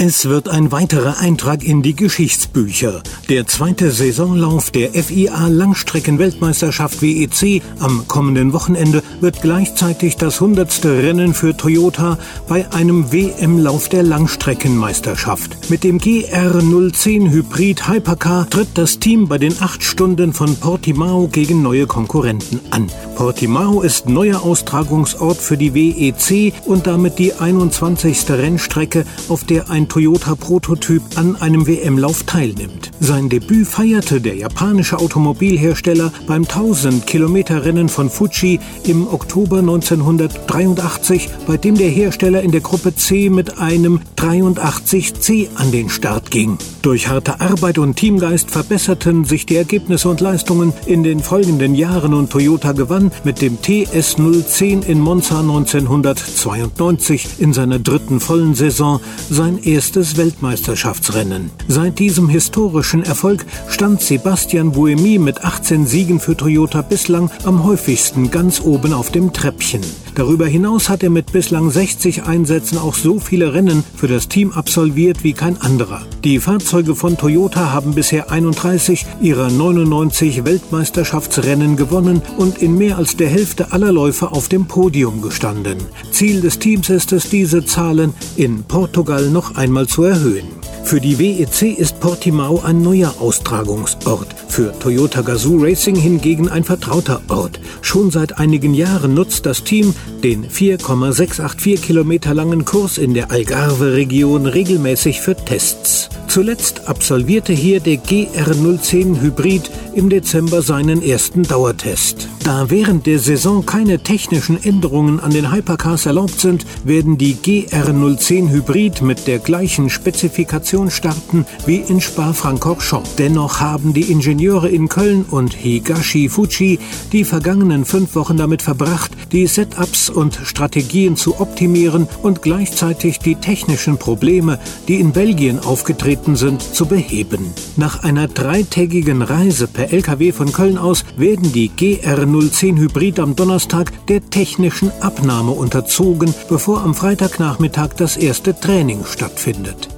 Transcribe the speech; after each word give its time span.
Es 0.00 0.28
wird 0.28 0.48
ein 0.48 0.70
weiterer 0.70 1.18
Eintrag 1.18 1.64
in 1.64 1.82
die 1.82 1.96
Geschichtsbücher. 1.96 3.02
Der 3.28 3.48
zweite 3.48 3.90
Saisonlauf 3.90 4.70
der 4.70 4.92
FIA 4.92 5.48
Langstrecken-Weltmeisterschaft 5.48 7.02
WEC 7.02 7.62
am 7.80 8.06
kommenden 8.06 8.52
Wochenende 8.52 9.02
wird 9.20 9.42
gleichzeitig 9.42 10.16
das 10.16 10.40
hundertste 10.40 11.02
Rennen 11.02 11.34
für 11.34 11.56
Toyota 11.56 12.16
bei 12.46 12.70
einem 12.70 13.12
WM-Lauf 13.12 13.88
der 13.88 14.04
Langstreckenmeisterschaft. 14.04 15.68
Mit 15.68 15.82
dem 15.82 15.98
GR010 15.98 17.30
Hybrid 17.30 17.88
Hypercar 17.88 18.48
tritt 18.48 18.68
das 18.74 19.00
Team 19.00 19.26
bei 19.26 19.38
den 19.38 19.60
acht 19.60 19.82
Stunden 19.82 20.32
von 20.32 20.54
Portimao 20.54 21.26
gegen 21.26 21.60
neue 21.60 21.88
Konkurrenten 21.88 22.60
an. 22.70 22.86
Portimao 23.16 23.82
ist 23.82 24.08
neuer 24.08 24.44
Austragungsort 24.44 25.38
für 25.38 25.56
die 25.56 25.74
WEC 25.74 26.54
und 26.66 26.86
damit 26.86 27.18
die 27.18 27.34
21. 27.34 28.30
Rennstrecke, 28.30 29.04
auf 29.28 29.42
der 29.42 29.70
ein 29.70 29.87
Toyota-Prototyp 29.88 31.02
an 31.16 31.36
einem 31.36 31.66
WM-Lauf 31.66 32.24
teilnimmt. 32.24 32.90
Sein 33.00 33.28
Debüt 33.28 33.66
feierte 33.66 34.20
der 34.20 34.36
japanische 34.36 34.98
Automobilhersteller 34.98 36.12
beim 36.26 36.44
1000-Kilometer-Rennen 36.44 37.88
von 37.88 38.10
Fuji 38.10 38.60
im 38.84 39.08
Oktober 39.08 39.58
1983, 39.58 41.30
bei 41.46 41.56
dem 41.56 41.76
der 41.76 41.88
Hersteller 41.88 42.42
in 42.42 42.52
der 42.52 42.60
Gruppe 42.60 42.94
C 42.94 43.30
mit 43.30 43.58
einem 43.58 44.00
83C 44.16 45.48
an 45.54 45.72
den 45.72 45.88
Start 45.88 46.30
ging. 46.30 46.58
Durch 46.82 47.08
harte 47.08 47.40
Arbeit 47.40 47.78
und 47.78 47.96
Teamgeist 47.96 48.50
verbesserten 48.50 49.24
sich 49.24 49.46
die 49.46 49.56
Ergebnisse 49.56 50.08
und 50.08 50.20
Leistungen 50.20 50.72
in 50.86 51.02
den 51.02 51.20
folgenden 51.20 51.74
Jahren 51.74 52.14
und 52.14 52.30
Toyota 52.30 52.72
gewann 52.72 53.10
mit 53.24 53.40
dem 53.40 53.58
TS010 53.58 54.84
in 54.86 55.00
Monza 55.00 55.40
1992 55.40 57.26
in 57.38 57.52
seiner 57.52 57.78
dritten 57.78 58.20
vollen 58.20 58.54
Saison 58.54 59.00
sein 59.30 59.58
erstes 59.62 59.77
Weltmeisterschaftsrennen. 59.78 61.52
Seit 61.68 62.00
diesem 62.00 62.28
historischen 62.28 63.04
Erfolg 63.04 63.46
stand 63.68 64.02
Sebastian 64.02 64.72
Buemi 64.72 65.20
mit 65.20 65.44
18 65.44 65.86
Siegen 65.86 66.18
für 66.18 66.36
Toyota 66.36 66.82
bislang 66.82 67.30
am 67.44 67.62
häufigsten 67.62 68.32
ganz 68.32 68.60
oben 68.60 68.92
auf 68.92 69.12
dem 69.12 69.32
Treppchen. 69.32 69.82
Darüber 70.16 70.46
hinaus 70.46 70.88
hat 70.88 71.04
er 71.04 71.10
mit 71.10 71.30
bislang 71.30 71.70
60 71.70 72.24
Einsätzen 72.24 72.76
auch 72.76 72.96
so 72.96 73.20
viele 73.20 73.54
Rennen 73.54 73.84
für 73.94 74.08
das 74.08 74.26
Team 74.26 74.50
absolviert 74.50 75.22
wie 75.22 75.32
kein 75.32 75.60
anderer. 75.60 76.02
Die 76.24 76.40
Fahrzeuge 76.40 76.96
von 76.96 77.16
Toyota 77.16 77.72
haben 77.72 77.94
bisher 77.94 78.32
31 78.32 79.06
ihrer 79.20 79.48
99 79.48 80.44
Weltmeisterschaftsrennen 80.44 81.76
gewonnen 81.76 82.20
und 82.36 82.58
in 82.58 82.76
mehr 82.76 82.98
als 82.98 83.16
der 83.16 83.28
Hälfte 83.28 83.70
aller 83.70 83.92
Läufe 83.92 84.32
auf 84.32 84.48
dem 84.48 84.66
Podium 84.66 85.22
gestanden. 85.22 85.78
Ziel 86.10 86.40
des 86.40 86.58
Teams 86.58 86.90
ist 86.90 87.12
es, 87.12 87.30
diese 87.30 87.64
Zahlen 87.64 88.12
in 88.34 88.64
Portugal 88.64 89.30
noch 89.30 89.54
einmal 89.58 89.88
zu 89.88 90.04
erhöhen. 90.04 90.48
Für 90.84 91.00
die 91.00 91.18
WEC 91.18 91.76
ist 91.76 92.00
Portimao 92.00 92.62
ein 92.62 92.80
neuer 92.80 93.14
Austragungsort, 93.18 94.28
für 94.48 94.76
Toyota 94.78 95.22
Gazoo 95.22 95.58
Racing 95.62 95.94
hingegen 95.94 96.48
ein 96.48 96.64
vertrauter 96.64 97.20
Ort. 97.28 97.60
Schon 97.82 98.10
seit 98.10 98.38
einigen 98.38 98.74
Jahren 98.74 99.14
nutzt 99.14 99.46
das 99.46 99.62
Team 99.62 99.94
den 100.24 100.48
4,684 100.48 101.80
Kilometer 101.82 102.34
langen 102.34 102.64
Kurs 102.64 102.98
in 102.98 103.14
der 103.14 103.30
Algarve-Region 103.30 104.46
regelmäßig 104.46 105.20
für 105.20 105.36
Tests. 105.36 106.08
Zuletzt 106.26 106.88
absolvierte 106.88 107.52
hier 107.52 107.80
der 107.80 107.96
GR010 107.96 109.20
Hybrid 109.20 109.70
im 109.94 110.08
Dezember 110.08 110.62
seinen 110.62 111.02
ersten 111.02 111.42
Dauertest. 111.42 112.28
Da 112.44 112.70
während 112.70 113.06
der 113.06 113.18
Saison 113.18 113.66
keine 113.66 113.98
technischen 113.98 114.62
Änderungen 114.62 115.20
an 115.20 115.30
den 115.30 115.52
Hypercars 115.52 116.06
erlaubt 116.06 116.40
sind, 116.40 116.66
werden 116.84 117.18
die 117.18 117.34
GR010 117.34 118.50
Hybrid 118.50 119.02
mit 119.02 119.26
der 119.26 119.38
gleichen 119.38 119.90
Spezifikation 119.90 120.90
starten 120.90 121.46
wie 121.66 121.76
in 121.76 122.00
Spa-Francorchamps. 122.00 123.16
Dennoch 123.16 123.60
haben 123.60 123.92
die 123.92 124.10
Ingenieure 124.10 124.37
in 124.38 124.88
Köln 124.88 125.24
und 125.30 125.52
Higashi 125.54 126.28
Fuji 126.28 126.78
die 127.12 127.24
vergangenen 127.24 127.84
fünf 127.84 128.14
Wochen 128.14 128.36
damit 128.36 128.62
verbracht, 128.62 129.10
die 129.32 129.46
Setups 129.46 130.10
und 130.10 130.38
Strategien 130.44 131.16
zu 131.16 131.40
optimieren 131.40 132.08
und 132.22 132.42
gleichzeitig 132.42 133.18
die 133.18 133.34
technischen 133.34 133.98
Probleme, 133.98 134.58
die 134.86 135.00
in 135.00 135.12
Belgien 135.12 135.58
aufgetreten 135.58 135.98
aufgetreten 135.98 136.36
sind, 136.36 136.62
zu 136.62 136.86
beheben. 136.86 137.52
Nach 137.76 138.02
einer 138.04 138.28
dreitägigen 138.28 139.22
Reise 139.22 139.66
per 139.66 139.92
Lkw 139.92 140.32
von 140.32 140.52
Köln 140.52 140.78
aus 140.78 141.04
werden 141.16 141.52
die 141.52 141.70
GR010 141.70 142.78
Hybrid 142.78 143.20
am 143.20 143.34
Donnerstag 143.34 143.92
der 144.06 144.28
technischen 144.28 144.90
Abnahme 145.00 145.52
unterzogen, 145.52 146.34
bevor 146.48 146.82
am 146.82 146.94
Freitagnachmittag 146.94 147.94
das 147.96 148.16
erste 148.16 148.58
Training 148.58 149.04
stattfindet. 149.04 149.88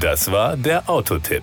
Das 0.00 0.30
war 0.30 0.56
der 0.56 0.88
Autotipp. 0.88 1.42